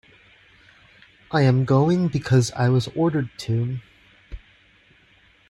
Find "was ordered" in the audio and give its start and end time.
2.69-3.29